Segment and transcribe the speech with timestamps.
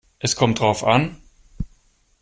[0.17, 1.17] Es kommt darauf an.